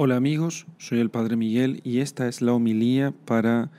[0.00, 3.72] Hola amigos, soy el Padre Miguel y esta es la homilía para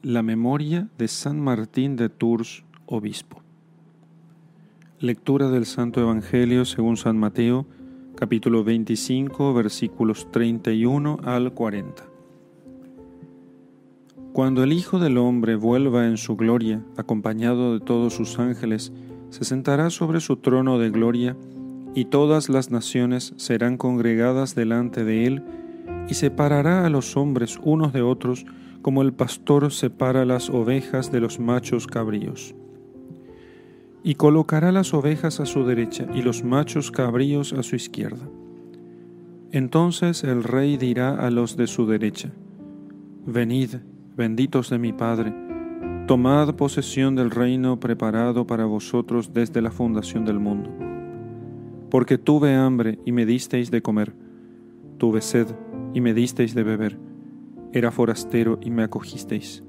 [0.00, 3.42] la memoria de San Martín de Tours, obispo.
[5.00, 7.66] Lectura del Santo Evangelio según San Mateo,
[8.14, 12.04] capítulo 25, versículos 31 al 40.
[14.32, 18.92] Cuando el Hijo del Hombre vuelva en su gloria, acompañado de todos sus ángeles,
[19.30, 21.36] se sentará sobre su trono de gloria,
[21.96, 25.42] y todas las naciones serán congregadas delante de él,
[26.08, 28.44] y separará a los hombres unos de otros,
[28.82, 32.54] como el pastor separa las ovejas de los machos cabríos.
[34.04, 38.28] Y colocará las ovejas a su derecha y los machos cabríos a su izquierda.
[39.50, 42.30] Entonces el rey dirá a los de su derecha,
[43.24, 43.76] Venid,
[44.14, 45.32] benditos de mi Padre,
[46.06, 50.85] tomad posesión del reino preparado para vosotros desde la fundación del mundo
[51.90, 54.14] porque tuve hambre y me disteis de comer,
[54.98, 55.46] tuve sed
[55.94, 56.98] y me disteis de beber,
[57.72, 59.62] era forastero y me acogisteis,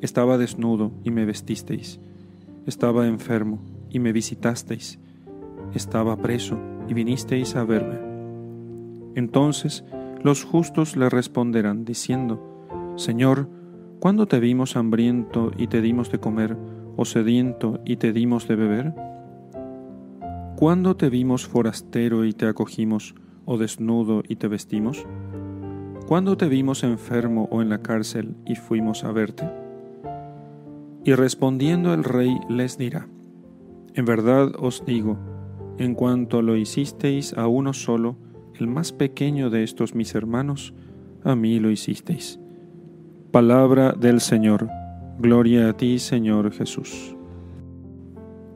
[0.00, 2.00] estaba desnudo y me vestisteis,
[2.66, 4.98] estaba enfermo y me visitasteis,
[5.74, 7.98] estaba preso y vinisteis a verme.
[9.14, 9.84] Entonces
[10.22, 13.48] los justos le responderán diciendo, Señor,
[14.00, 16.56] ¿cuándo te vimos hambriento y te dimos de comer,
[16.96, 18.94] o sediento y te dimos de beber?
[20.56, 25.06] ¿Cuándo te vimos forastero y te acogimos, o desnudo y te vestimos?
[26.06, 29.46] ¿Cuándo te vimos enfermo o en la cárcel y fuimos a verte?
[31.04, 33.06] Y respondiendo el rey les dirá,
[33.92, 35.18] En verdad os digo,
[35.76, 38.16] en cuanto lo hicisteis a uno solo,
[38.54, 40.72] el más pequeño de estos mis hermanos,
[41.22, 42.40] a mí lo hicisteis.
[43.30, 44.70] Palabra del Señor.
[45.18, 47.14] Gloria a ti, Señor Jesús.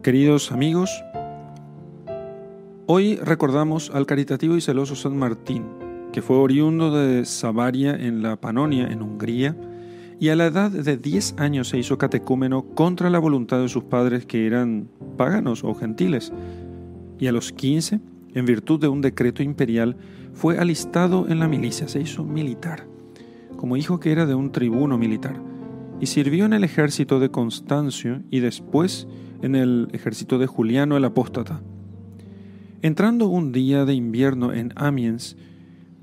[0.02, 0.90] Queridos amigos,
[2.92, 5.62] Hoy recordamos al caritativo y celoso San Martín,
[6.12, 9.56] que fue oriundo de Savaria en la Panonia, en Hungría,
[10.18, 13.84] y a la edad de 10 años se hizo catecúmeno contra la voluntad de sus
[13.84, 16.32] padres que eran paganos o gentiles,
[17.20, 18.00] y a los 15,
[18.34, 19.96] en virtud de un decreto imperial,
[20.32, 22.88] fue alistado en la milicia, se hizo militar,
[23.56, 25.40] como hijo que era de un tribuno militar,
[26.00, 29.06] y sirvió en el ejército de Constancio y después
[29.42, 31.62] en el ejército de Juliano el apóstata.
[32.82, 35.36] Entrando un día de invierno en Amiens,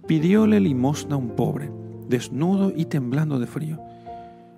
[0.06, 1.72] pidióle limosna a un pobre,
[2.08, 3.80] desnudo y temblando de frío.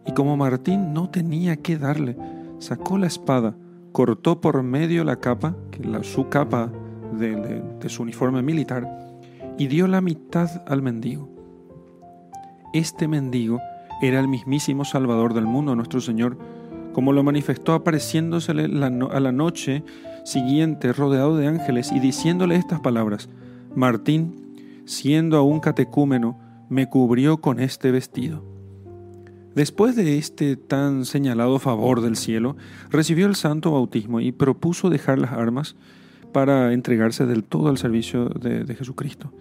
[0.06, 2.18] Y como Martín no tenía qué darle,
[2.58, 3.56] sacó la espada,
[3.94, 5.56] cortó por medio la capa,
[6.02, 6.70] su capa
[7.18, 8.86] de, de su uniforme militar,
[9.58, 11.30] y dio la mitad al mendigo.
[12.74, 13.62] Este mendigo
[14.02, 16.38] era el mismísimo Salvador del mundo, nuestro Señor,
[16.94, 19.84] como lo manifestó apareciéndosele a la noche
[20.26, 23.30] siguiente rodeado de ángeles y diciéndole estas palabras,
[23.76, 26.40] Martín, siendo aún catecúmeno,
[26.70, 28.44] me cubrió con este vestido.
[29.56, 32.56] Después de este tan señalado favor del cielo,
[32.90, 35.76] recibió el santo bautismo y propuso dejar las armas
[36.32, 39.34] para entregarse del todo al servicio de, Jesucristo.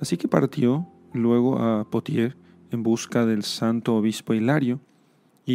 [0.00, 2.36] Así que partió luego a Potier
[2.70, 4.80] en busca del santo obispo Hilario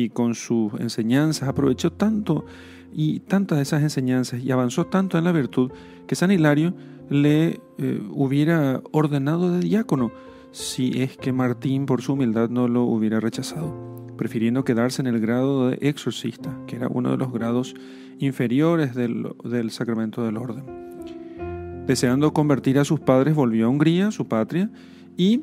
[0.04, 2.46] y con sus enseñanzas aprovechó tanto
[2.94, 5.72] y tantas de esas enseñanzas y avanzó tanto en la virtud
[6.08, 6.74] que San Hilario
[7.10, 10.12] le eh, hubiera ordenado de diácono
[10.52, 13.74] si es que Martín por su humildad no lo hubiera rechazado,
[14.18, 17.76] prefiriendo quedarse en el grado de exorcista, que era uno de los grados
[18.20, 21.86] inferiores del, del sacramento del orden.
[21.86, 24.70] Deseando convertir a sus padres, volvió a Hungría, su patria,
[25.16, 25.42] y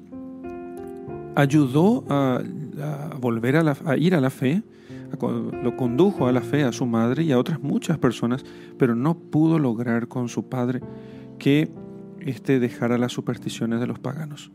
[1.36, 2.42] ayudó a,
[3.20, 4.62] volver a, a ir a la fe
[5.62, 8.44] lo condujo a la fe a su madre y a otras muchas personas,
[8.78, 10.80] pero no pudo lograr con su padre
[11.38, 11.68] que
[12.20, 14.50] éste dejara las supersticiones de los paganos.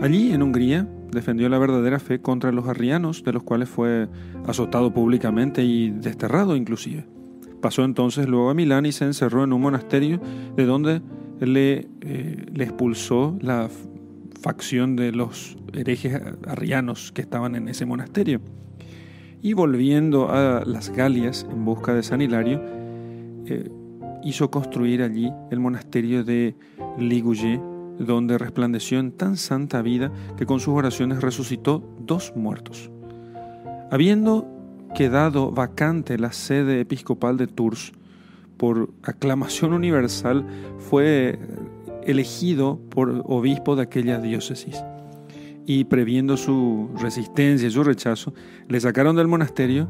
[0.00, 4.08] Allí, en Hungría, defendió la verdadera fe contra los arrianos, de los cuales fue
[4.46, 7.06] azotado públicamente y desterrado inclusive.
[7.60, 10.20] Pasó entonces luego a Milán y se encerró en un monasterio
[10.56, 11.00] de donde
[11.40, 13.70] le, eh, le expulsó la
[14.44, 18.42] facción de los herejes arrianos que estaban en ese monasterio
[19.40, 22.60] y volviendo a las Galias en busca de San Hilario,
[23.46, 23.70] eh,
[24.22, 26.56] hizo construir allí el monasterio de
[26.98, 27.58] Ligugé,
[27.98, 32.90] donde resplandeció en tan santa vida que con sus oraciones resucitó dos muertos.
[33.90, 34.46] Habiendo
[34.94, 37.94] quedado vacante la sede episcopal de Tours,
[38.58, 40.46] por aclamación universal
[40.78, 41.38] fue
[42.06, 44.82] elegido por obispo de aquella diócesis
[45.66, 48.34] y previendo su resistencia y su rechazo,
[48.68, 49.88] le sacaron del monasterio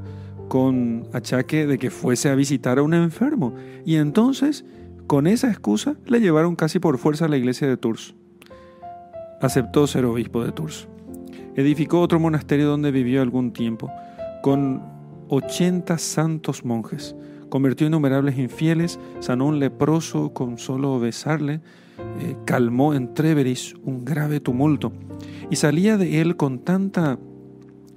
[0.48, 3.54] con achaque de que fuese a visitar a un enfermo.
[3.84, 4.64] Y entonces,
[5.06, 8.14] con esa excusa, le llevaron casi por fuerza a la iglesia de Tours.
[9.40, 10.88] aceptó ser obispo de Tours.
[11.56, 13.90] Edificó otro monasterio donde vivió algún tiempo,
[14.42, 14.82] con
[15.28, 17.14] 80 santos monjes.
[17.48, 21.60] Convirtió innumerables infieles, sanó un leproso con solo besarle,
[22.20, 24.92] eh, calmó en Treveris un grave tumulto
[25.50, 27.18] y salía de él con tanta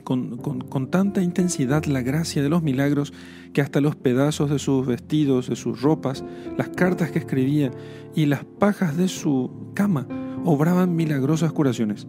[0.08, 3.12] con, tanta intensidad la gracia de los milagros
[3.52, 6.24] que hasta los pedazos de sus vestidos, de sus ropas,
[6.58, 7.72] las cartas que escribía
[8.16, 10.08] y las pajas de su cama
[10.46, 12.08] obraban milagrosas curaciones.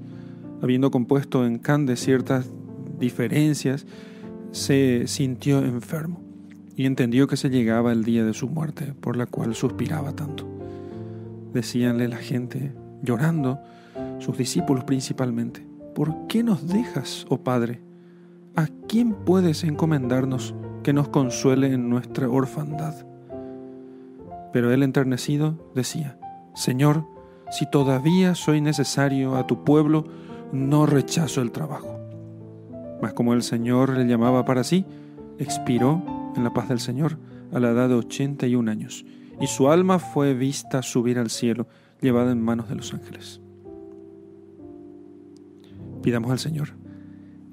[0.62, 2.48] Habiendo compuesto en Candes ciertas
[3.00, 3.84] diferencias,
[4.52, 6.22] se sintió enfermo
[6.76, 10.57] y entendió que se llegaba el día de su muerte, por la cual suspiraba tanto.
[11.52, 12.72] Decíanle la gente,
[13.02, 13.60] llorando,
[14.18, 17.80] sus discípulos principalmente, ¿por qué nos dejas, oh Padre?
[18.56, 22.94] ¿A quién puedes encomendarnos que nos consuele en nuestra orfandad?
[24.52, 26.18] Pero él enternecido decía,
[26.54, 27.04] Señor,
[27.50, 30.04] si todavía soy necesario a tu pueblo,
[30.52, 31.98] no rechazo el trabajo.
[33.00, 34.84] Mas como el Señor le llamaba para sí,
[35.38, 36.02] expiró
[36.36, 37.18] en la paz del Señor
[37.52, 39.06] a la edad de ochenta y un años,
[39.40, 41.66] y su alma fue vista subir al cielo,
[42.00, 43.40] llevada en manos de los ángeles.
[46.02, 46.70] Pidamos al Señor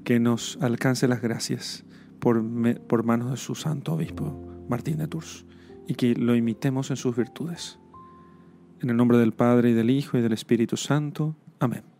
[0.03, 1.83] que nos alcance las gracias
[2.19, 2.43] por,
[2.87, 4.39] por manos de su santo obispo
[4.69, 5.45] Martín de Tours
[5.87, 7.79] y que lo imitemos en sus virtudes.
[8.81, 11.35] En el nombre del Padre y del Hijo y del Espíritu Santo.
[11.59, 11.94] Amén.